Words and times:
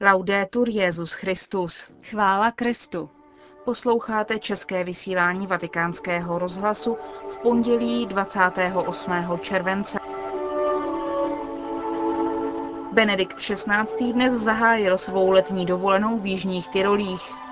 Laudetur 0.00 0.68
Jezus 0.68 1.12
Christus. 1.12 1.90
Chvála 2.02 2.50
Kristu. 2.50 3.10
Posloucháte 3.64 4.38
české 4.38 4.84
vysílání 4.84 5.46
Vatikánského 5.46 6.38
rozhlasu 6.38 6.96
v 7.28 7.38
pondělí 7.38 8.06
28. 8.06 9.12
července. 9.40 9.98
Benedikt 12.92 13.36
XVI. 13.36 14.12
dnes 14.12 14.32
zahájil 14.32 14.98
svou 14.98 15.30
letní 15.30 15.66
dovolenou 15.66 16.18
v 16.18 16.26
Jižních 16.26 16.68
Tyrolích. 16.68 17.43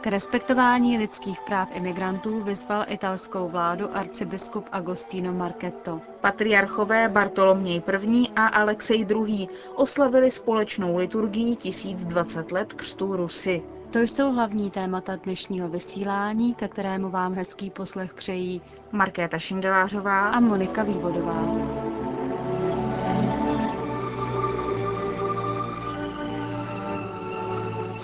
K 0.00 0.06
respektování 0.06 0.98
lidských 0.98 1.40
práv 1.40 1.68
imigrantů 1.74 2.40
vyzval 2.42 2.84
italskou 2.88 3.48
vládu 3.48 3.96
arcibiskup 3.96 4.68
Agostino 4.72 5.32
Marchetto. 5.32 6.00
Patriarchové 6.20 7.08
Bartoloměj 7.08 7.82
I. 8.02 8.28
a 8.36 8.46
Alexej 8.46 9.06
II. 9.10 9.48
oslavili 9.74 10.30
společnou 10.30 10.96
liturgii 10.96 11.56
1020 11.56 12.52
let 12.52 12.72
křtu 12.72 13.16
Rusy. 13.16 13.62
To 13.90 13.98
jsou 13.98 14.32
hlavní 14.32 14.70
témata 14.70 15.16
dnešního 15.16 15.68
vysílání, 15.68 16.54
ke 16.54 16.68
kterému 16.68 17.10
vám 17.10 17.34
hezký 17.34 17.70
poslech 17.70 18.14
přejí 18.14 18.62
Markéta 18.92 19.38
Šindelářová 19.38 20.28
a 20.28 20.40
Monika 20.40 20.82
Vývodová. 20.82 21.87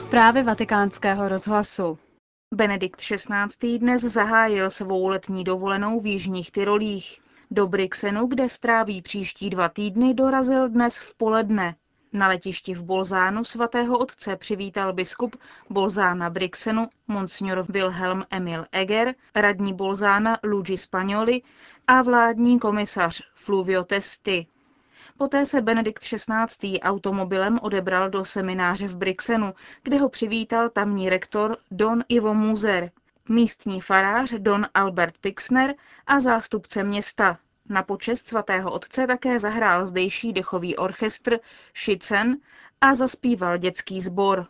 Zprávy 0.05 0.43
vatikánského 0.43 1.29
rozhlasu. 1.29 1.99
Benedikt 2.55 3.01
XVI. 3.01 3.79
dnes 3.79 4.03
zahájil 4.03 4.71
svou 4.71 5.09
letní 5.09 5.45
dovolenou 5.45 6.01
v 6.01 6.07
Jižních 6.07 6.51
Tyrolích. 6.51 7.21
Do 7.51 7.67
Brixenu, 7.67 8.27
kde 8.27 8.49
stráví 8.49 9.03
příští 9.03 9.51
dva 9.51 9.69
týdny, 9.69 10.15
dorazil 10.15 10.69
dnes 10.69 10.99
v 10.99 11.15
poledne. 11.15 11.77
Na 12.13 12.29
letišti 12.29 12.75
v 12.75 12.83
Bolzánu 12.83 13.45
svatého 13.45 13.99
otce 13.99 14.37
přivítal 14.37 14.93
biskup 14.93 15.37
Bolzána 15.71 16.31
Brixenu, 16.31 16.89
monsignor 17.09 17.65
Wilhelm 17.69 18.25
Emil 18.31 18.67
Eger, 18.73 19.15
radní 19.35 19.75
Bolzána 19.75 20.39
Luigi 20.43 20.77
Spagnoli 20.77 21.43
a 21.87 22.03
vládní 22.03 22.59
komisař 22.59 23.23
Fluvio 23.35 23.85
Testi. 23.85 24.47
Poté 25.19 25.47
se 25.47 25.61
Benedikt 25.61 26.03
XVI. 26.03 26.81
automobilem 26.81 27.59
odebral 27.63 28.11
do 28.11 28.25
semináře 28.25 28.89
v 28.89 28.97
Brixenu, 28.97 29.55
kde 29.83 29.99
ho 29.99 30.09
přivítal 30.09 30.71
tamní 30.71 31.11
rektor 31.11 31.57
Don 31.71 32.05
Ivo 32.09 32.35
Muzer, 32.35 32.91
místní 33.29 33.81
farář 33.81 34.31
Don 34.31 34.67
Albert 34.75 35.19
Pixner 35.19 35.75
a 36.07 36.21
zástupce 36.21 36.85
města. 36.85 37.39
Na 37.69 37.83
počest 37.83 38.29
svatého 38.29 38.73
otce 38.73 39.07
také 39.07 39.39
zahrál 39.39 39.87
zdejší 39.87 40.33
dechový 40.33 40.77
orchestr 40.77 41.39
Šicen 41.75 42.37
a 42.81 42.95
zaspíval 42.95 43.59
dětský 43.59 44.01
sbor. 44.01 44.47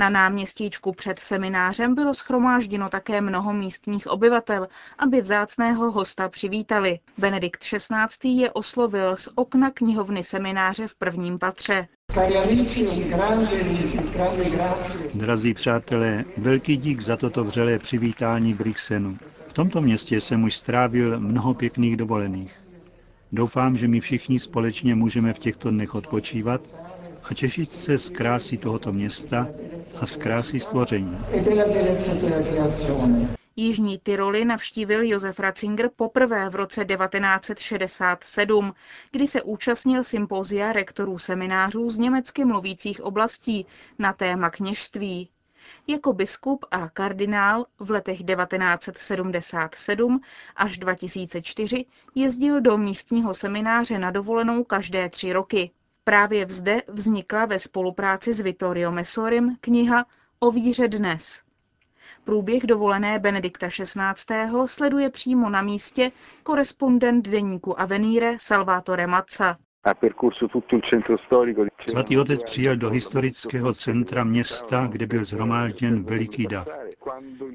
Na 0.00 0.08
náměstíčku 0.08 0.92
před 0.92 1.18
seminářem 1.18 1.94
bylo 1.94 2.14
schromážděno 2.14 2.88
také 2.88 3.20
mnoho 3.20 3.52
místních 3.52 4.06
obyvatel, 4.06 4.68
aby 4.98 5.20
vzácného 5.20 5.90
hosta 5.90 6.28
přivítali. 6.28 6.98
Benedikt 7.18 7.60
XVI. 7.60 8.28
je 8.28 8.50
oslovil 8.50 9.16
z 9.16 9.28
okna 9.34 9.70
knihovny 9.70 10.22
semináře 10.22 10.86
v 10.86 10.94
prvním 10.94 11.38
patře. 11.38 11.88
Drazí 15.14 15.54
přátelé, 15.54 16.24
velký 16.36 16.76
dík 16.76 17.00
za 17.00 17.16
toto 17.16 17.44
vřelé 17.44 17.78
přivítání 17.78 18.54
Brixenu. 18.54 19.18
V 19.48 19.52
tomto 19.52 19.80
městě 19.80 20.20
jsem 20.20 20.44
už 20.44 20.56
strávil 20.56 21.20
mnoho 21.20 21.54
pěkných 21.54 21.96
dovolených. 21.96 22.60
Doufám, 23.32 23.76
že 23.76 23.88
my 23.88 24.00
všichni 24.00 24.38
společně 24.38 24.94
můžeme 24.94 25.32
v 25.32 25.38
těchto 25.38 25.70
dnech 25.70 25.94
odpočívat 25.94 26.60
a 27.24 27.34
těšit 27.34 27.70
se 27.70 27.98
z 27.98 28.10
krásy 28.10 28.58
tohoto 28.58 28.92
města 28.92 29.48
a 30.00 30.06
z 30.06 30.16
krásy 30.16 30.60
stvoření. 30.60 31.18
Jižní 33.56 33.98
Tyroly 33.98 34.44
navštívil 34.44 35.02
Josef 35.02 35.40
Ratzinger 35.40 35.90
poprvé 35.96 36.50
v 36.50 36.54
roce 36.54 36.84
1967, 36.84 38.74
kdy 39.10 39.26
se 39.26 39.42
účastnil 39.42 40.04
sympózia 40.04 40.72
rektorů 40.72 41.18
seminářů 41.18 41.90
z 41.90 41.98
německy 41.98 42.44
mluvících 42.44 43.00
oblastí 43.00 43.66
na 43.98 44.12
téma 44.12 44.50
kněžství. 44.50 45.28
Jako 45.86 46.12
biskup 46.12 46.64
a 46.70 46.88
kardinál 46.88 47.66
v 47.78 47.90
letech 47.90 48.18
1977 48.24 50.20
až 50.56 50.78
2004 50.78 51.84
jezdil 52.14 52.60
do 52.60 52.78
místního 52.78 53.34
semináře 53.34 53.98
na 53.98 54.10
dovolenou 54.10 54.64
každé 54.64 55.08
tři 55.08 55.32
roky. 55.32 55.70
Právě 56.04 56.44
vzde 56.44 56.82
vznikla 56.88 57.46
ve 57.46 57.58
spolupráci 57.58 58.32
s 58.32 58.40
Vittorio 58.40 58.92
Messorim 58.92 59.56
kniha 59.60 60.06
O 60.38 60.50
víře 60.50 60.88
dnes. 60.88 61.42
Průběh 62.24 62.66
dovolené 62.66 63.18
Benedikta 63.18 63.68
XVI. 63.68 64.50
sleduje 64.66 65.10
přímo 65.10 65.50
na 65.50 65.62
místě 65.62 66.12
korespondent 66.42 67.28
deníku 67.28 67.80
Avenire 67.80 68.36
Salvatore 68.40 69.06
Mazza. 69.06 69.56
Svatý 71.88 72.18
otec 72.18 72.42
přijel 72.42 72.76
do 72.76 72.90
historického 72.90 73.74
centra 73.74 74.24
města, 74.24 74.86
kde 74.86 75.06
byl 75.06 75.24
zhromážděn 75.24 76.04
veliký 76.04 76.46
dav, 76.46 76.68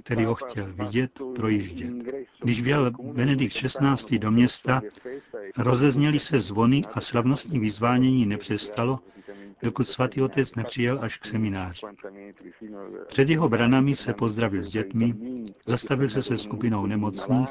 který 0.04 0.26
ho 0.26 0.36
chtěl 0.36 0.74
vidět, 0.74 1.12
projíždět. 1.36 1.94
Když 2.42 2.62
vjel 2.62 2.92
Benedikt 3.14 3.54
XVI. 3.54 4.20
do 4.20 4.32
města, 4.32 4.82
rozezněly 5.58 6.20
se 6.20 6.40
zvony 6.42 6.84
a 6.94 7.02
slavnostní 7.02 7.60
vyzvánění 7.60 8.26
nepřestalo, 8.26 9.00
dokud 9.64 9.88
svatý 9.88 10.22
otec 10.22 10.56
nepřijel 10.56 11.00
až 11.02 11.18
k 11.18 11.26
semináři. 11.26 11.82
Před 13.08 13.30
jeho 13.30 13.50
branami 13.50 13.96
se 13.96 14.14
pozdravil 14.14 14.64
s 14.64 14.70
dětmi, 14.70 15.16
zastavil 15.66 16.10
se 16.10 16.24
se 16.24 16.38
skupinou 16.38 16.86
nemocných 16.86 17.50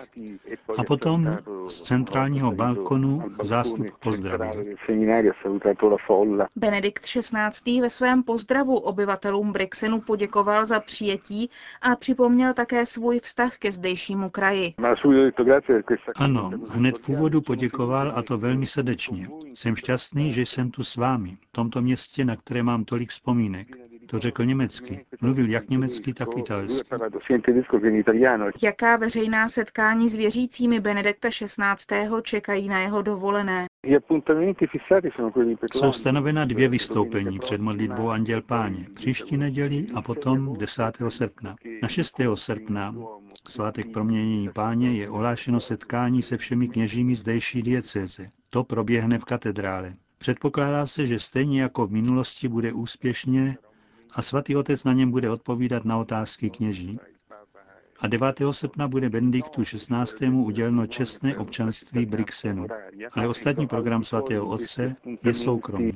a 0.79 0.85
potom 0.85 1.39
z 1.69 1.81
centrálního 1.81 2.53
balkonu 2.53 3.23
zástup 3.43 3.87
pozdravil. 4.03 4.65
Benedikt 6.57 7.03
XVI. 7.03 7.81
ve 7.81 7.91
svém 7.91 8.23
pozdravu 8.23 8.77
obyvatelům 8.77 9.53
Brixenu 9.53 10.01
poděkoval 10.01 10.65
za 10.65 10.81
přijetí 10.81 11.51
a 11.83 11.97
připomněl 11.97 12.55
také 12.55 12.87
svůj 12.87 13.21
vztah 13.21 13.57
ke 13.59 13.73
zdejšímu 13.73 14.31
kraji. 14.31 14.75
Ano, 16.17 16.51
hned 16.75 16.99
v 16.99 17.09
úvodu 17.09 17.41
poděkoval 17.41 18.13
a 18.15 18.23
to 18.23 18.39
velmi 18.39 18.67
srdečně. 18.67 19.29
Jsem 19.55 19.77
šťastný, 19.77 20.33
že 20.33 20.43
jsem 20.43 20.71
tu 20.71 20.85
s 20.85 20.97
vámi, 20.97 21.37
v 21.49 21.53
tomto 21.53 21.83
městě, 21.83 22.25
na 22.25 22.37
které 22.37 22.63
mám 22.63 22.85
tolik 22.85 23.11
vzpomínek. 23.11 23.67
To 24.15 24.21
řekl 24.21 24.45
německy. 24.45 25.05
Mluvil 25.21 25.51
jak 25.51 25.71
německy, 25.71 26.15
tak 26.15 26.29
italsky. 26.39 26.89
Jaká 28.63 28.97
veřejná 28.97 29.49
setkání 29.49 30.09
s 30.09 30.15
věřícími 30.15 30.81
Benedikta 30.81 31.29
XVI. 31.29 32.23
čekají 32.23 32.69
na 32.69 32.81
jeho 32.81 33.03
dovolené? 33.03 33.67
Jsou 35.73 35.93
stanovena 35.93 36.45
dvě 36.45 36.69
vystoupení 36.69 37.39
před 37.39 37.61
modlitbou 37.61 38.09
Anděl 38.09 38.43
Páně. 38.43 38.87
Příští 38.95 39.37
neděli 39.37 39.87
a 39.95 40.03
potom 40.03 40.57
10. 40.59 40.83
srpna. 41.09 41.57
Na 41.83 41.89
6. 41.89 42.21
srpna, 42.35 42.95
svátek 43.49 43.93
proměnění 43.93 44.49
Páně, 44.49 44.93
je 44.93 45.09
ohlášeno 45.09 45.61
setkání 45.61 46.23
se 46.23 46.37
všemi 46.37 46.69
kněžími 46.69 47.15
zdejší 47.15 47.63
diecéze. 47.63 48.27
To 48.51 48.65
proběhne 48.65 49.19
v 49.19 49.25
katedrále. 49.25 49.93
Předpokládá 50.19 50.87
se, 50.87 51.07
že 51.07 51.19
stejně 51.19 51.63
jako 51.63 51.87
v 51.87 51.93
minulosti 51.93 52.49
bude 52.49 52.73
úspěšně 52.73 53.57
a 54.15 54.23
svatý 54.23 54.57
otec 54.57 54.85
na 54.85 54.93
něm 54.93 55.11
bude 55.11 55.31
odpovídat 55.31 55.85
na 55.85 55.99
otázky 55.99 56.51
kněží. 56.51 56.99
A 58.01 58.07
9. 58.07 58.41
srpna 58.51 58.89
bude 58.89 59.09
Benediktu 59.11 59.63
XVI. 59.63 60.29
uděleno 60.29 60.87
čestné 60.87 61.37
občanství 61.39 62.07
Brixenu. 62.07 62.67
Ale 63.13 63.29
ostatní 63.29 63.67
program 63.67 64.05
svatého 64.05 64.47
otce 64.47 64.97
je 65.25 65.35
soukromý. 65.35 65.93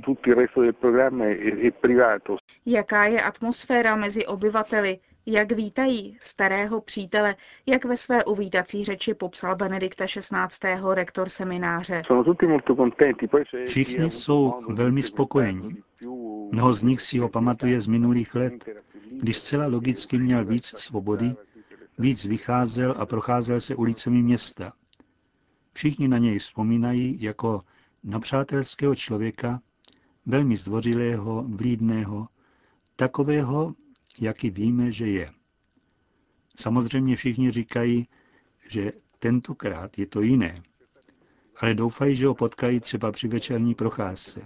Jaká 2.66 3.04
je 3.04 3.22
atmosféra 3.22 3.97
mezi 3.97 4.26
obyvateli? 4.26 4.98
Jak 5.26 5.53
vítají 5.53 6.16
starého 6.21 6.80
přítele, 6.80 7.36
jak 7.66 7.84
ve 7.84 7.97
své 7.97 8.24
uvítací 8.24 8.84
řeči 8.84 9.14
popsal 9.14 9.56
Benedikta 9.56 10.04
XVI. 10.04 10.68
rektor 10.94 11.28
semináře. 11.28 12.03
Všichni 13.66 14.10
jsou 14.10 14.53
velmi 14.74 15.03
spokojení. 15.03 15.76
Mnoho 16.53 16.74
z 16.74 16.83
nich 16.83 17.00
si 17.00 17.18
ho 17.18 17.28
pamatuje 17.28 17.80
z 17.80 17.86
minulých 17.86 18.34
let, 18.34 18.65
kdy 19.21 19.34
zcela 19.34 19.66
logicky 19.66 20.18
měl 20.18 20.45
víc 20.45 20.66
svobody, 20.66 21.34
víc 21.98 22.24
vycházel 22.24 22.95
a 22.98 23.06
procházel 23.06 23.60
se 23.60 23.74
ulicemi 23.74 24.22
města. 24.22 24.72
Všichni 25.72 26.09
na 26.09 26.18
něj 26.18 26.39
vzpomínají 26.39 27.22
jako 27.22 27.62
na 28.04 28.21
přátelského 28.21 28.95
člověka, 28.95 29.60
velmi 30.27 30.56
zdvořilého, 30.56 31.45
vlídného, 31.48 32.28
takového, 32.97 33.74
jaký 34.21 34.50
víme, 34.50 34.92
že 34.92 35.06
je. 35.06 35.33
Samozřejmě 36.56 37.16
všichni 37.16 37.50
říkají, 37.50 38.09
že 38.68 38.92
tentokrát 39.18 39.98
je 39.98 40.06
to 40.06 40.21
jiné, 40.21 40.62
ale 41.60 41.75
doufají, 41.75 42.16
že 42.16 42.27
ho 42.27 42.34
potkají 42.34 42.81
třeba 42.81 43.13
při 43.13 43.28
večerní 43.28 43.75
procházce. 43.75 44.43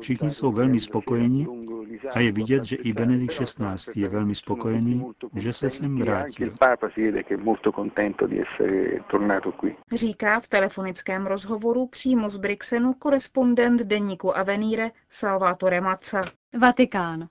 Všichni 0.00 0.30
jsou 0.30 0.52
velmi 0.52 0.80
spokojeni 0.80 1.46
A 2.14 2.20
je 2.20 2.32
vidět, 2.32 2.64
že 2.64 2.76
i 2.76 2.92
Benedikt 2.92 3.34
XVI. 3.34 4.00
je 4.00 4.08
velmi 4.08 4.34
spokojený, 4.34 5.12
že 5.34 5.52
se 5.52 5.70
sem 5.70 5.98
vrátil. 5.98 6.50
Říká 9.92 10.40
v 10.40 10.48
telefonickém 10.48 11.26
rozhovoru 11.26 11.86
přímo 11.86 12.28
z 12.28 12.36
Brixenu 12.36 12.94
korespondent 12.94 13.80
deníku 13.82 14.36
Avenire 14.36 14.90
Salvatore 15.10 15.80
Mazza. 15.80 16.24
Vatikán. 16.60 17.28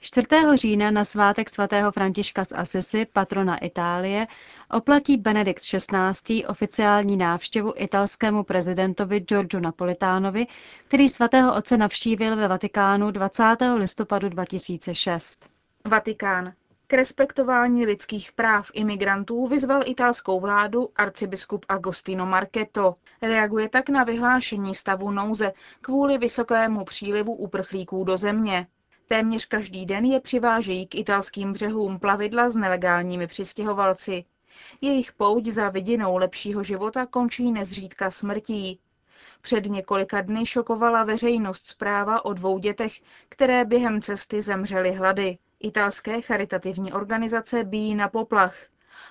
4. 0.00 0.26
října 0.54 0.90
na 0.90 1.04
svátek 1.04 1.50
svatého 1.50 1.92
Františka 1.92 2.44
z 2.44 2.52
Assisi, 2.52 3.06
patrona 3.12 3.56
Itálie, 3.56 4.26
oplatí 4.70 5.16
Benedikt 5.16 5.62
XVI. 5.62 6.46
oficiální 6.46 7.16
návštěvu 7.16 7.72
italskému 7.76 8.44
prezidentovi 8.44 9.20
Giorgio 9.20 9.60
Napolitánovi, 9.60 10.46
který 10.88 11.08
svatého 11.08 11.54
otce 11.54 11.76
navštívil 11.76 12.36
ve 12.36 12.48
Vatikánu 12.48 13.10
20. 13.10 13.44
listopadu 13.76 14.28
2006. 14.28 15.48
Vatikán. 15.84 16.52
K 16.86 16.92
respektování 16.92 17.86
lidských 17.86 18.32
práv 18.32 18.70
imigrantů 18.74 19.46
vyzval 19.46 19.82
italskou 19.86 20.40
vládu 20.40 20.88
arcibiskup 20.96 21.66
Agostino 21.68 22.26
Marchetto. 22.26 22.94
Reaguje 23.22 23.68
tak 23.68 23.88
na 23.88 24.04
vyhlášení 24.04 24.74
stavu 24.74 25.10
nouze 25.10 25.52
kvůli 25.80 26.18
vysokému 26.18 26.84
přílivu 26.84 27.34
uprchlíků 27.34 28.04
do 28.04 28.16
země. 28.16 28.66
Téměř 29.08 29.46
každý 29.46 29.86
den 29.86 30.04
je 30.04 30.20
přivážejí 30.20 30.86
k 30.86 30.94
italským 30.94 31.52
břehům 31.52 31.98
plavidla 31.98 32.50
s 32.50 32.56
nelegálními 32.56 33.26
přistěhovalci. 33.26 34.24
Jejich 34.80 35.12
pouť 35.12 35.46
za 35.46 35.68
vidinou 35.68 36.16
lepšího 36.16 36.62
života 36.62 37.06
končí 37.06 37.52
nezřídka 37.52 38.10
smrtí. 38.10 38.80
Před 39.40 39.66
několika 39.66 40.20
dny 40.20 40.46
šokovala 40.46 41.04
veřejnost 41.04 41.68
zpráva 41.68 42.24
o 42.24 42.32
dvou 42.32 42.58
dětech, 42.58 42.92
které 43.28 43.64
během 43.64 44.02
cesty 44.02 44.42
zemřely 44.42 44.92
hlady. 44.92 45.38
Italské 45.60 46.20
charitativní 46.20 46.92
organizace 46.92 47.64
bíjí 47.64 47.94
na 47.94 48.08
poplach. 48.08 48.56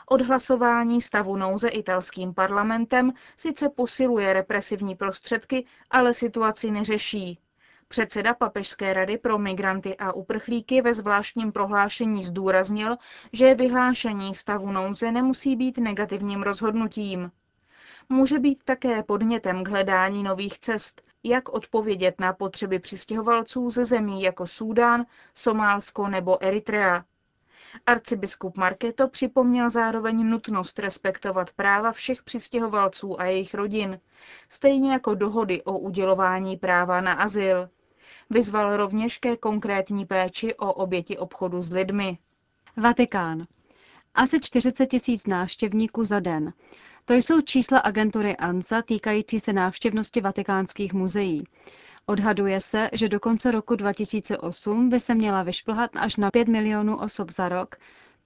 Odhlasování 0.05 1.01
stavu 1.01 1.35
nouze 1.35 1.69
italským 1.69 2.33
parlamentem 2.33 3.11
sice 3.37 3.69
posiluje 3.69 4.33
represivní 4.33 4.95
prostředky, 4.95 5.65
ale 5.91 6.13
situaci 6.13 6.71
neřeší. 6.71 7.39
Předseda 7.89 8.33
Papežské 8.33 8.93
rady 8.93 9.17
pro 9.17 9.37
migranty 9.37 9.97
a 9.97 10.11
uprchlíky 10.11 10.81
ve 10.81 10.93
zvláštním 10.93 11.51
prohlášení 11.51 12.23
zdůraznil, 12.23 12.97
že 13.33 13.55
vyhlášení 13.55 14.35
stavu 14.35 14.71
nouze 14.71 15.11
nemusí 15.11 15.55
být 15.55 15.77
negativním 15.77 16.43
rozhodnutím. 16.43 17.31
Může 18.09 18.39
být 18.39 18.63
také 18.63 19.03
podnětem 19.03 19.63
k 19.63 19.67
hledání 19.67 20.23
nových 20.23 20.59
cest, 20.59 21.01
jak 21.23 21.49
odpovědět 21.49 22.19
na 22.19 22.33
potřeby 22.33 22.79
přistěhovalců 22.79 23.69
ze 23.69 23.85
zemí 23.85 24.21
jako 24.23 24.47
Súdán, 24.47 25.05
Somálsko 25.33 26.07
nebo 26.07 26.43
Eritrea. 26.43 27.05
Arcibiskup 27.85 28.57
Marketo 28.57 29.07
připomněl 29.07 29.69
zároveň 29.69 30.29
nutnost 30.29 30.79
respektovat 30.79 31.51
práva 31.51 31.91
všech 31.91 32.23
přistěhovalců 32.23 33.21
a 33.21 33.25
jejich 33.25 33.53
rodin, 33.53 33.99
stejně 34.49 34.91
jako 34.91 35.15
dohody 35.15 35.63
o 35.63 35.79
udělování 35.79 36.57
práva 36.57 37.01
na 37.01 37.13
azyl. 37.13 37.69
Vyzval 38.29 38.77
rovněž 38.77 39.17
ke 39.17 39.37
konkrétní 39.37 40.05
péči 40.05 40.55
o 40.55 40.73
oběti 40.73 41.17
obchodu 41.17 41.61
s 41.61 41.71
lidmi. 41.71 42.17
Vatikán. 42.77 43.47
Asi 44.15 44.39
40 44.39 44.85
tisíc 44.85 45.27
návštěvníků 45.27 46.03
za 46.05 46.19
den. 46.19 46.53
To 47.05 47.13
jsou 47.13 47.41
čísla 47.41 47.79
agentury 47.79 48.37
ANSA 48.37 48.81
týkající 48.81 49.39
se 49.39 49.53
návštěvnosti 49.53 50.21
vatikánských 50.21 50.93
muzeí. 50.93 51.43
Odhaduje 52.05 52.59
se, 52.59 52.89
že 52.93 53.09
do 53.09 53.19
konce 53.19 53.51
roku 53.51 53.75
2008 53.75 54.89
by 54.89 54.99
se 54.99 55.15
měla 55.15 55.43
vyšplhat 55.43 55.91
až 55.93 56.17
na 56.17 56.31
5 56.31 56.47
milionů 56.47 56.97
osob 56.99 57.31
za 57.31 57.49
rok, 57.49 57.75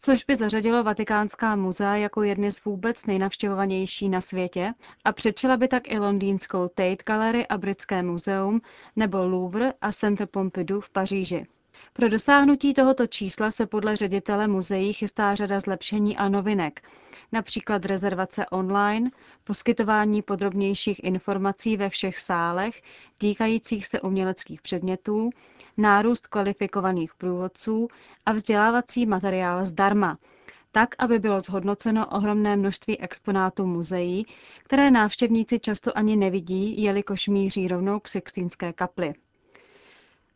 což 0.04 0.24
by 0.24 0.36
zařadilo 0.36 0.84
Vatikánská 0.84 1.56
muzea 1.56 1.96
jako 1.96 2.24
jedny 2.24 2.52
z 2.52 2.66
vůbec 2.66 3.06
nejnavštěvovanější 3.06 4.10
na 4.10 4.22
světě 4.22 4.74
a 5.04 5.12
předčila 5.12 5.58
by 5.58 5.68
tak 5.68 5.92
i 5.92 6.00
londýnskou 6.00 6.68
Tate 6.68 7.04
Gallery 7.06 7.48
a 7.48 7.58
Britské 7.58 8.04
muzeum 8.04 8.62
nebo 8.96 9.18
Louvre 9.24 9.74
a 9.82 9.92
Centre 9.92 10.26
Pompidou 10.26 10.82
v 10.82 10.90
Paříži. 10.90 11.48
Pro 11.94 12.10
dosáhnutí 12.10 12.74
tohoto 12.74 13.08
čísla 13.08 13.52
se 13.52 13.66
podle 13.66 13.96
ředitele 13.96 14.48
muzeí 14.48 14.94
chystá 14.94 15.36
řada 15.36 15.60
zlepšení 15.60 16.18
a 16.18 16.30
novinek, 16.30 16.82
například 17.32 17.86
rezervace 17.86 18.46
online, 18.46 19.12
poskytování 19.44 20.22
podrobnějších 20.22 21.04
informací 21.04 21.78
ve 21.78 21.90
všech 21.90 22.20
sálech 22.20 22.82
týkajících 23.18 23.86
se 23.86 24.02
uměleckých 24.02 24.62
předmětů, 24.62 25.30
nárůst 25.78 26.28
kvalifikovaných 26.28 27.16
průvodců 27.16 27.88
a 28.26 28.32
vzdělávací 28.34 29.06
materiál 29.06 29.66
zdarma, 29.66 30.18
tak, 30.72 30.96
aby 31.00 31.20
bylo 31.20 31.40
zhodnoceno 31.42 32.08
ohromné 32.08 32.56
množství 32.56 33.00
exponátů 33.00 33.66
muzeí, 33.66 34.26
které 34.64 34.92
návštěvníci 34.92 35.60
často 35.60 35.98
ani 35.98 36.16
nevidí, 36.16 36.84
jelikož 36.84 37.28
míří 37.28 37.68
rovnou 37.68 38.00
k 38.00 38.08
Sixtínské 38.08 38.74
kapli. 38.74 39.14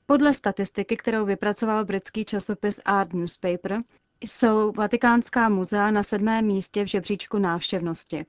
Podle 0.07 0.34
statistiky, 0.34 0.98
kterou 0.98 1.25
vypracoval 1.25 1.86
britský 1.86 2.25
časopis 2.25 2.80
Art 2.86 3.13
Newspaper, 3.13 3.84
jsou 4.22 4.72
Vatikánská 4.72 5.50
muzea 5.50 5.92
na 5.92 6.04
sedmém 6.04 6.46
místě 6.46 6.84
v 6.84 6.88
žebříčku 6.88 7.38
návštěvnosti. 7.38 8.25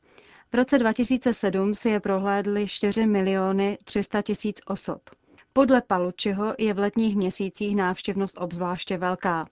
V 0.52 0.55
roce 0.55 0.78
2007 0.78 1.75
si 1.75 1.90
je 1.90 2.00
prohlédli 2.00 2.69
4 2.69 3.06
miliony 3.06 3.78
300 3.84 4.23
tisíc 4.23 4.61
osob. 4.67 5.11
Podle 5.52 5.82
Palučiho 5.82 6.55
je 6.58 6.75
v 6.75 6.78
letních 6.78 7.17
měsících 7.17 7.76
návštěvnost 7.76 8.37
obzvláště 8.40 8.99
velká. 8.99 9.49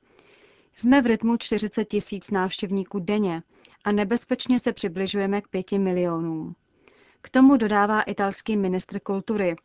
Jsme 0.76 1.02
v 1.02 1.06
rytmu 1.06 1.36
40 1.36 1.84
tisíc 1.84 2.30
návštěvníků 2.30 2.98
denně 2.98 3.42
a 3.84 3.92
nebezpečně 3.92 4.58
se 4.58 4.72
přibližujeme 4.72 5.40
k 5.40 5.48
5 5.48 5.72
milionům. 5.72 6.54
K 7.20 7.28
tomu 7.28 7.56
dodává 7.56 8.02
italský 8.02 8.56
ministr 8.56 9.00
kultury, 9.00 9.56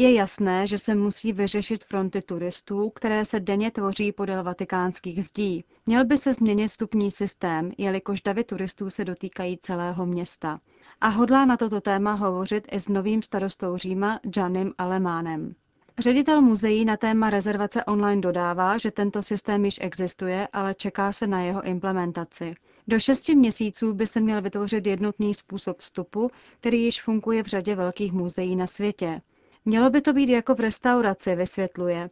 je 0.00 0.14
jasné, 0.14 0.66
že 0.66 0.78
se 0.78 0.94
musí 0.94 1.32
vyřešit 1.32 1.84
fronty 1.84 2.22
turistů, 2.22 2.90
které 2.90 3.24
se 3.24 3.40
denně 3.40 3.70
tvoří 3.70 4.12
podél 4.12 4.42
vatikánských 4.42 5.24
zdí. 5.24 5.64
Měl 5.86 6.04
by 6.04 6.18
se 6.18 6.32
změnit 6.32 6.68
vstupní 6.68 7.10
systém, 7.10 7.72
jelikož 7.78 8.22
davy 8.22 8.44
turistů 8.44 8.90
se 8.90 9.04
dotýkají 9.04 9.58
celého 9.58 10.06
města. 10.06 10.60
A 11.00 11.08
hodlá 11.08 11.44
na 11.44 11.56
toto 11.56 11.80
téma 11.80 12.12
hovořit 12.12 12.68
i 12.72 12.80
s 12.80 12.88
novým 12.88 13.22
starostou 13.22 13.76
Říma 13.76 14.20
Janem 14.36 14.72
Alemánem. 14.78 15.54
Ředitel 15.98 16.40
muzeí 16.42 16.84
na 16.84 16.96
téma 16.96 17.30
rezervace 17.30 17.84
online 17.84 18.22
dodává, 18.22 18.78
že 18.78 18.90
tento 18.90 19.22
systém 19.22 19.64
již 19.64 19.78
existuje, 19.80 20.48
ale 20.52 20.74
čeká 20.74 21.12
se 21.12 21.26
na 21.26 21.42
jeho 21.42 21.62
implementaci. 21.62 22.54
Do 22.88 22.98
šesti 22.98 23.34
měsíců 23.34 23.94
by 23.94 24.06
se 24.06 24.20
měl 24.20 24.42
vytvořit 24.42 24.86
jednotný 24.86 25.34
způsob 25.34 25.78
vstupu, 25.78 26.30
který 26.60 26.84
již 26.84 27.02
funguje 27.02 27.42
v 27.42 27.46
řadě 27.46 27.74
velkých 27.74 28.12
muzeí 28.12 28.56
na 28.56 28.66
světě. 28.66 29.20
Mělo 29.68 29.90
by 29.90 30.00
to 30.00 30.12
být 30.12 30.28
jako 30.28 30.54
v 30.54 30.60
restauraci, 30.60 31.34
vysvětluje. 31.34 32.10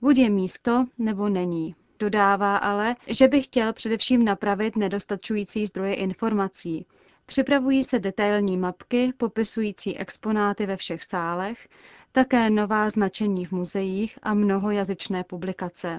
Buď 0.00 0.18
je 0.18 0.30
místo, 0.30 0.84
nebo 0.98 1.28
není. 1.28 1.74
Dodává 1.98 2.56
ale, 2.56 2.96
že 3.06 3.28
by 3.28 3.42
chtěl 3.42 3.72
především 3.72 4.24
napravit 4.24 4.76
nedostačující 4.76 5.66
zdroje 5.66 5.94
informací. 5.94 6.86
Připravují 7.26 7.84
se 7.84 7.98
detailní 7.98 8.56
mapky 8.56 9.12
popisující 9.16 9.98
exponáty 9.98 10.66
ve 10.66 10.76
všech 10.76 11.02
sálech, 11.02 11.68
také 12.12 12.50
nová 12.50 12.90
značení 12.90 13.46
v 13.46 13.52
muzeích 13.52 14.18
a 14.22 14.34
mnohojazyčné 14.34 15.24
publikace. 15.24 15.98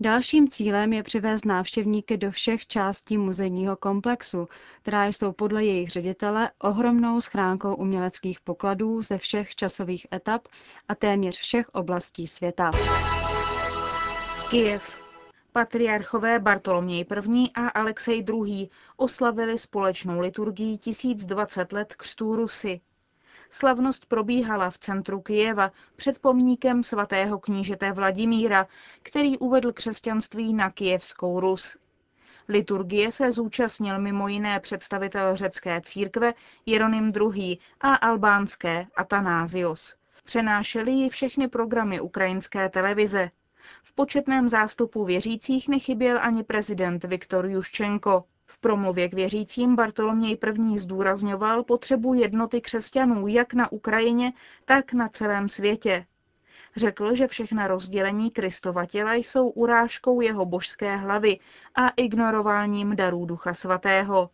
Dalším 0.00 0.48
cílem 0.48 0.92
je 0.92 1.02
přivést 1.02 1.44
návštěvníky 1.44 2.16
do 2.16 2.30
všech 2.30 2.66
částí 2.66 3.18
muzejního 3.18 3.76
komplexu, 3.76 4.48
která 4.82 5.06
jsou 5.06 5.32
podle 5.32 5.64
jejich 5.64 5.90
ředitele 5.90 6.50
ohromnou 6.58 7.20
schránkou 7.20 7.74
uměleckých 7.74 8.40
pokladů 8.40 9.02
ze 9.02 9.18
všech 9.18 9.54
časových 9.54 10.06
etap 10.14 10.48
a 10.88 10.94
téměř 10.94 11.38
všech 11.38 11.68
oblastí 11.68 12.26
světa. 12.26 12.70
Kijev. 14.50 14.98
Patriarchové 15.52 16.38
Bartoloměj 16.38 17.00
I. 17.00 17.50
a 17.54 17.68
Alexej 17.68 18.24
II. 18.28 18.68
oslavili 18.96 19.58
společnou 19.58 20.20
liturgii 20.20 20.78
1020 20.78 21.72
let 21.72 21.94
křtů 21.94 22.36
Rusy. 22.36 22.80
Slavnost 23.54 24.06
probíhala 24.06 24.70
v 24.70 24.78
centru 24.78 25.20
Kijeva 25.20 25.72
před 25.96 26.18
pomníkem 26.18 26.82
svatého 26.82 27.38
knížete 27.38 27.92
Vladimíra, 27.92 28.66
který 29.02 29.38
uvedl 29.38 29.72
křesťanství 29.72 30.54
na 30.54 30.70
kijevskou 30.70 31.40
Rus. 31.40 31.76
Liturgie 32.48 33.12
se 33.12 33.32
zúčastnil 33.32 33.98
mimo 33.98 34.28
jiné 34.28 34.60
představitel 34.60 35.36
řecké 35.36 35.80
církve 35.80 36.34
Jeronym 36.66 37.12
II. 37.34 37.58
a 37.80 37.94
albánské 37.94 38.86
Atanázios. 38.96 39.94
Přenášeli 40.24 40.90
ji 40.92 41.08
všechny 41.08 41.48
programy 41.48 42.00
ukrajinské 42.00 42.68
televize. 42.68 43.30
V 43.82 43.92
početném 43.92 44.48
zástupu 44.48 45.04
věřících 45.04 45.68
nechyběl 45.68 46.18
ani 46.22 46.44
prezident 46.44 47.04
Viktor 47.04 47.46
Juščenko. 47.46 48.24
V 48.54 48.58
promluvě 48.58 49.08
k 49.08 49.14
věřícím 49.14 49.76
Bartoloměj 49.76 50.38
I. 50.74 50.78
zdůrazňoval 50.78 51.62
potřebu 51.62 52.14
jednoty 52.14 52.60
křesťanů 52.60 53.26
jak 53.26 53.54
na 53.54 53.72
Ukrajině, 53.72 54.32
tak 54.64 54.92
na 54.92 55.08
celém 55.08 55.48
světě. 55.48 56.06
Řekl, 56.76 57.14
že 57.14 57.26
všechna 57.26 57.66
rozdělení 57.66 58.30
Kristova 58.30 58.86
těla 58.86 59.14
jsou 59.14 59.48
urážkou 59.48 60.20
jeho 60.20 60.46
božské 60.46 60.96
hlavy 60.96 61.38
a 61.74 61.88
ignorováním 61.88 62.96
darů 62.96 63.26
Ducha 63.26 63.54
Svatého. 63.54 64.30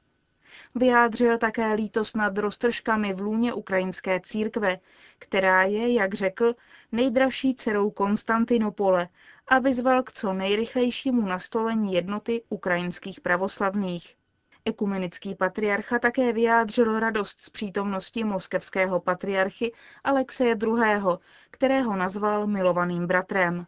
Vyjádřil 0.74 1.38
také 1.38 1.72
lítost 1.72 2.16
nad 2.16 2.38
roztržkami 2.38 3.14
v 3.14 3.20
lůně 3.20 3.54
ukrajinské 3.54 4.20
církve, 4.20 4.78
která 5.18 5.62
je, 5.62 5.92
jak 5.92 6.14
řekl, 6.14 6.54
nejdražší 6.92 7.54
dcerou 7.54 7.90
Konstantinopole 7.90 9.08
a 9.50 9.58
vyzval 9.58 10.02
k 10.02 10.12
co 10.12 10.32
nejrychlejšímu 10.32 11.22
nastolení 11.26 11.92
jednoty 11.92 12.42
ukrajinských 12.48 13.20
pravoslavných. 13.20 14.16
Ekumenický 14.64 15.34
patriarcha 15.34 15.98
také 15.98 16.32
vyjádřil 16.32 17.00
radost 17.00 17.40
z 17.42 17.50
přítomnosti 17.50 18.24
moskevského 18.24 19.00
patriarchy 19.00 19.72
Alexeje 20.04 20.56
II., 20.62 21.18
kterého 21.50 21.96
nazval 21.96 22.46
milovaným 22.46 23.06
bratrem. 23.06 23.66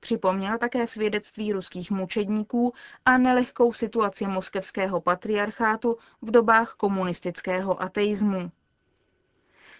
Připomněl 0.00 0.58
také 0.58 0.86
svědectví 0.86 1.52
ruských 1.52 1.90
mučedníků 1.90 2.72
a 3.04 3.18
nelehkou 3.18 3.72
situaci 3.72 4.26
moskevského 4.26 5.00
patriarchátu 5.00 5.96
v 6.22 6.30
dobách 6.30 6.74
komunistického 6.74 7.82
ateismu. 7.82 8.50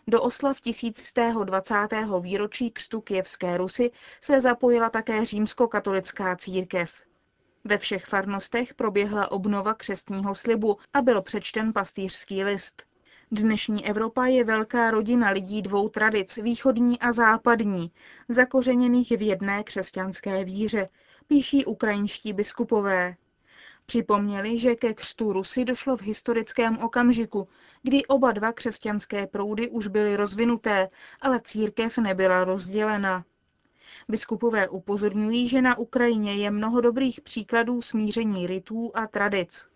Do 0.07 0.23
oslav 0.23 0.61
1020. 0.61 1.75
výročí 2.21 2.71
křtu 2.71 3.01
Kijevské 3.01 3.57
Rusy 3.57 3.91
se 4.21 4.41
zapojila 4.41 4.91
také 4.91 5.25
římskokatolická 5.25 6.37
církev. 6.37 7.03
Ve 7.65 7.79
všech 7.79 8.05
farnostech 8.05 8.75
proběhla 8.75 9.33
obnova 9.33 9.75
křestního 9.75 10.35
slibu 10.35 10.77
a 10.93 11.03
byl 11.03 11.23
přečten 11.23 11.73
pastýřský 11.73 12.45
list. 12.45 12.83
Dnešní 13.31 13.87
Evropa 13.87 14.27
je 14.27 14.45
velká 14.45 14.91
rodina 14.91 15.31
lidí 15.31 15.63
dvou 15.63 15.89
tradic, 15.89 16.37
východní 16.37 17.01
a 17.01 17.13
západní, 17.13 17.91
zakořeněných 18.29 19.11
v 19.11 19.23
jedné 19.23 19.65
křesťanské 19.65 20.45
víře, 20.45 20.87
píší 21.27 21.65
ukrajinští 21.65 22.33
biskupové. 22.33 23.17
Připomněli, 23.87 24.59
že 24.59 24.75
ke 24.75 24.95
křtu 24.95 25.33
Rusy 25.33 25.65
došlo 25.65 25.97
v 25.97 26.03
historickém 26.03 26.79
okamžiku, 26.79 27.49
kdy 27.83 28.07
oba 28.07 28.33
dva 28.33 28.53
křesťanské 28.53 29.27
proudy 29.27 29.71
už 29.71 29.87
byly 29.87 30.17
rozvinuté, 30.17 30.89
ale 31.21 31.41
církev 31.45 31.99
nebyla 31.99 32.45
rozdělena. 32.45 33.25
Biskupové 34.09 34.69
upozorňují, 34.69 35.49
že 35.49 35.63
na 35.63 35.79
Ukrajině 35.79 36.35
je 36.35 36.51
mnoho 36.51 36.81
dobrých 36.81 37.21
příkladů 37.21 37.83
smíření 37.83 38.47
rytů 38.47 38.91
a 38.95 39.07
tradic. 39.07 39.69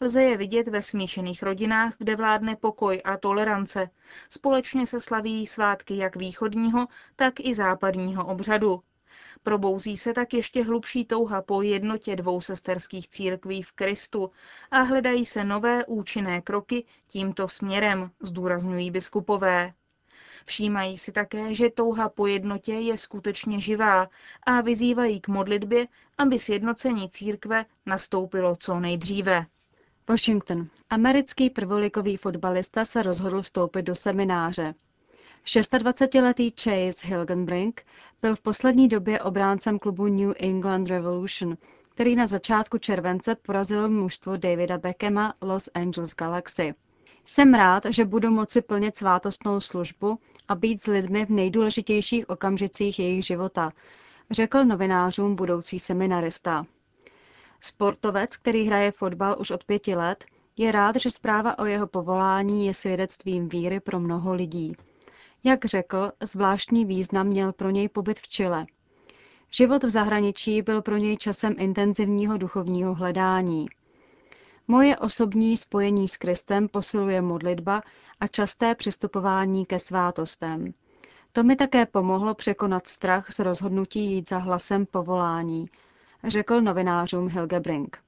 Lze 0.00 0.22
je 0.22 0.36
vidět 0.36 0.68
ve 0.68 0.82
smíšených 0.82 1.42
rodinách, 1.42 1.94
kde 1.98 2.16
vládne 2.16 2.56
pokoj 2.56 3.02
a 3.04 3.16
tolerance. 3.16 3.90
Společně 4.28 4.86
se 4.86 5.00
slaví 5.00 5.46
svátky 5.46 5.96
jak 5.96 6.16
východního, 6.16 6.86
tak 7.16 7.40
i 7.40 7.54
západního 7.54 8.26
obřadu. 8.26 8.82
Probouzí 9.42 9.96
se 9.96 10.12
tak 10.12 10.34
ještě 10.34 10.64
hlubší 10.64 11.04
touha 11.04 11.42
po 11.42 11.62
jednotě 11.62 12.16
dvou 12.16 12.40
sesterských 12.40 13.08
církví 13.08 13.62
v 13.62 13.72
Kristu 13.72 14.30
a 14.70 14.80
hledají 14.80 15.24
se 15.24 15.44
nové 15.44 15.84
účinné 15.84 16.40
kroky 16.40 16.84
tímto 17.06 17.48
směrem, 17.48 18.10
zdůrazňují 18.20 18.90
biskupové. 18.90 19.72
Všímají 20.44 20.98
si 20.98 21.12
také, 21.12 21.54
že 21.54 21.70
touha 21.70 22.08
po 22.08 22.26
jednotě 22.26 22.72
je 22.72 22.96
skutečně 22.96 23.60
živá 23.60 24.08
a 24.42 24.60
vyzývají 24.60 25.20
k 25.20 25.28
modlitbě, 25.28 25.86
aby 26.18 26.38
sjednocení 26.38 27.10
církve 27.10 27.64
nastoupilo 27.86 28.56
co 28.56 28.80
nejdříve. 28.80 29.46
Washington. 30.08 30.68
Americký 30.90 31.50
prvolikový 31.50 32.16
fotbalista 32.16 32.84
se 32.84 33.02
rozhodl 33.02 33.42
vstoupit 33.42 33.82
do 33.82 33.94
semináře. 33.94 34.74
26-letý 35.56 36.50
Chase 36.50 37.06
Hilgenbrink 37.06 37.82
byl 38.22 38.36
v 38.36 38.40
poslední 38.40 38.88
době 38.88 39.20
obráncem 39.20 39.78
klubu 39.78 40.06
New 40.06 40.32
England 40.36 40.88
Revolution, 40.88 41.56
který 41.88 42.16
na 42.16 42.26
začátku 42.26 42.78
července 42.78 43.34
porazil 43.34 43.88
mužstvo 43.88 44.36
Davida 44.36 44.78
Beckhama 44.78 45.34
Los 45.42 45.68
Angeles 45.74 46.14
Galaxy. 46.14 46.74
Jsem 47.24 47.54
rád, 47.54 47.82
že 47.90 48.04
budu 48.04 48.30
moci 48.30 48.62
plnit 48.62 48.96
svátostnou 48.96 49.60
službu 49.60 50.18
a 50.48 50.54
být 50.54 50.82
s 50.82 50.86
lidmi 50.86 51.26
v 51.26 51.30
nejdůležitějších 51.30 52.30
okamžicích 52.30 52.98
jejich 52.98 53.26
života, 53.26 53.72
řekl 54.30 54.64
novinářům 54.64 55.36
budoucí 55.36 55.78
seminarista. 55.78 56.66
Sportovec, 57.60 58.36
který 58.36 58.64
hraje 58.64 58.92
fotbal 58.92 59.36
už 59.40 59.50
od 59.50 59.64
pěti 59.64 59.94
let, 59.94 60.24
je 60.56 60.72
rád, 60.72 60.96
že 60.96 61.10
zpráva 61.10 61.58
o 61.58 61.64
jeho 61.64 61.86
povolání 61.86 62.66
je 62.66 62.74
svědectvím 62.74 63.48
víry 63.48 63.80
pro 63.80 64.00
mnoho 64.00 64.34
lidí. 64.34 64.76
Jak 65.44 65.64
řekl, 65.64 66.12
zvláštní 66.22 66.84
význam 66.84 67.26
měl 67.26 67.52
pro 67.52 67.70
něj 67.70 67.88
pobyt 67.88 68.18
v 68.18 68.28
Chile. 68.28 68.66
Život 69.50 69.84
v 69.84 69.90
zahraničí 69.90 70.62
byl 70.62 70.82
pro 70.82 70.96
něj 70.96 71.16
časem 71.16 71.54
intenzivního 71.58 72.38
duchovního 72.38 72.94
hledání. 72.94 73.66
Moje 74.68 74.98
osobní 74.98 75.56
spojení 75.56 76.08
s 76.08 76.16
Kristem 76.16 76.68
posiluje 76.68 77.22
modlitba 77.22 77.82
a 78.20 78.26
časté 78.26 78.74
přistupování 78.74 79.66
ke 79.66 79.78
svátostem. 79.78 80.74
To 81.32 81.42
mi 81.42 81.56
také 81.56 81.86
pomohlo 81.86 82.34
překonat 82.34 82.86
strach 82.86 83.32
z 83.32 83.38
rozhodnutí 83.38 84.12
jít 84.12 84.28
za 84.28 84.38
hlasem 84.38 84.86
povolání, 84.86 85.70
řekl 86.24 86.60
novinářům 86.60 87.28
Hilgebrink. 87.28 87.98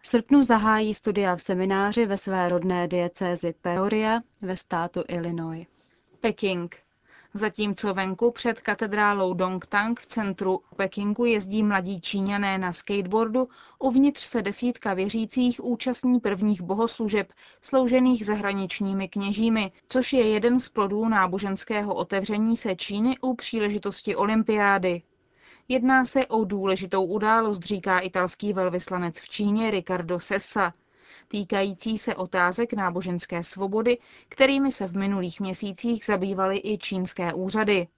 V 0.00 0.08
srpnu 0.08 0.42
zahájí 0.42 0.94
studia 0.94 1.36
v 1.36 1.42
semináři 1.42 2.06
ve 2.06 2.16
své 2.16 2.48
rodné 2.48 2.88
diecézi 2.88 3.54
Peoria 3.60 4.20
ve 4.42 4.56
státu 4.56 5.02
Illinois. 5.08 5.66
Peking. 6.20 6.76
Zatímco 7.34 7.94
venku 7.94 8.30
před 8.30 8.60
katedrálou 8.60 9.34
Dongtang 9.34 10.00
v 10.00 10.06
centru 10.06 10.60
Pekingu 10.76 11.24
jezdí 11.24 11.62
mladí 11.62 12.00
Číňané 12.00 12.58
na 12.58 12.72
skateboardu, 12.72 13.48
uvnitř 13.78 14.22
se 14.22 14.42
desítka 14.42 14.94
věřících 14.94 15.64
účastní 15.64 16.20
prvních 16.20 16.62
bohoslužeb, 16.62 17.32
sloužených 17.62 18.26
zahraničními 18.26 19.08
kněžími, 19.08 19.72
což 19.88 20.12
je 20.12 20.28
jeden 20.28 20.60
z 20.60 20.68
plodů 20.68 21.08
náboženského 21.08 21.94
otevření 21.94 22.56
se 22.56 22.76
Číny 22.76 23.18
u 23.20 23.34
příležitosti 23.34 24.16
olympiády. 24.16 25.02
Jedná 25.68 26.04
se 26.04 26.26
o 26.26 26.44
důležitou 26.44 27.04
událost, 27.04 27.62
říká 27.62 27.98
italský 27.98 28.52
velvyslanec 28.52 29.20
v 29.20 29.28
Číně 29.28 29.70
Ricardo 29.70 30.20
Sessa 30.20 30.72
týkající 31.28 31.98
se 31.98 32.14
otázek 32.14 32.72
náboženské 32.72 33.42
svobody, 33.42 33.98
kterými 34.28 34.72
se 34.72 34.86
v 34.86 34.96
minulých 34.96 35.40
měsících 35.40 36.04
zabývaly 36.04 36.60
i 36.64 36.78
čínské 36.78 37.34
úřady. 37.34 37.88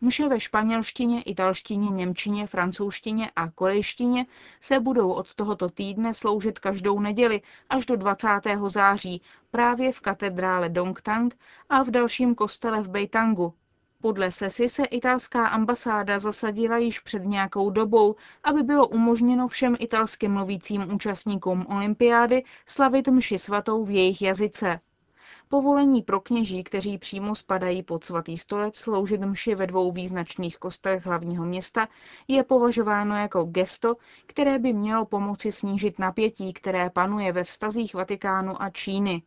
Muše 0.00 0.28
ve 0.28 0.40
španělštině, 0.40 1.22
italštině, 1.22 1.90
němčině, 1.90 2.46
francouzštině 2.46 3.30
a 3.36 3.50
korejštině 3.50 4.26
se 4.60 4.80
budou 4.80 5.12
od 5.12 5.34
tohoto 5.34 5.68
týdne 5.68 6.14
sloužit 6.14 6.58
každou 6.58 7.00
neděli 7.00 7.40
až 7.68 7.86
do 7.86 7.96
20. 7.96 8.28
září 8.66 9.22
právě 9.50 9.92
v 9.92 10.00
katedrále 10.00 10.68
Dongtang 10.68 11.38
a 11.68 11.82
v 11.82 11.90
dalším 11.90 12.34
kostele 12.34 12.82
v 12.82 12.88
Beitangu, 12.88 13.54
podle 14.02 14.30
SESI 14.30 14.68
se 14.68 14.84
italská 14.84 15.46
ambasáda 15.46 16.18
zasadila 16.18 16.78
již 16.78 17.00
před 17.00 17.24
nějakou 17.24 17.70
dobou, 17.70 18.16
aby 18.44 18.62
bylo 18.62 18.88
umožněno 18.88 19.48
všem 19.48 19.76
italsky 19.78 20.28
mluvícím 20.28 20.94
účastníkům 20.94 21.66
olympiády 21.68 22.44
slavit 22.66 23.08
mši 23.08 23.38
svatou 23.38 23.84
v 23.84 23.90
jejich 23.90 24.22
jazyce. 24.22 24.80
Povolení 25.48 26.02
pro 26.02 26.20
kněží, 26.20 26.64
kteří 26.64 26.98
přímo 26.98 27.34
spadají 27.34 27.82
pod 27.82 28.04
svatý 28.04 28.38
stolec, 28.38 28.76
sloužit 28.76 29.20
mši 29.20 29.54
ve 29.54 29.66
dvou 29.66 29.92
význačných 29.92 30.58
kostelech 30.58 31.06
hlavního 31.06 31.44
města, 31.44 31.88
je 32.28 32.44
považováno 32.44 33.16
jako 33.16 33.44
gesto, 33.44 33.94
které 34.26 34.58
by 34.58 34.72
mělo 34.72 35.06
pomoci 35.06 35.52
snížit 35.52 35.98
napětí, 35.98 36.52
které 36.52 36.90
panuje 36.90 37.32
ve 37.32 37.44
vztazích 37.44 37.94
Vatikánu 37.94 38.62
a 38.62 38.70
Číny. 38.70 39.22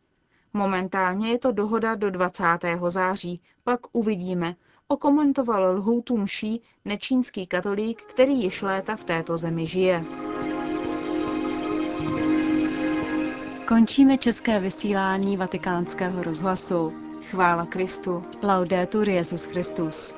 Momentálně 0.56 1.30
je 1.30 1.38
to 1.38 1.52
dohoda 1.52 1.94
do 1.94 2.10
20. 2.10 2.44
září, 2.88 3.40
pak 3.64 3.80
uvidíme, 3.92 4.54
okomentoval 4.88 5.76
lhůtu 5.76 6.16
mší 6.16 6.62
nečínský 6.84 7.46
katolík, 7.46 8.02
který 8.02 8.42
již 8.42 8.62
léta 8.62 8.96
v 8.96 9.04
této 9.04 9.36
zemi 9.36 9.66
žije. 9.66 10.04
Končíme 13.68 14.18
české 14.18 14.60
vysílání 14.60 15.36
vatikánského 15.36 16.22
rozhlasu. 16.22 16.92
Chvála 17.22 17.66
Kristu. 17.66 18.22
Laudetur 18.42 19.08
Jezus 19.08 19.44
Christus. 19.44 20.14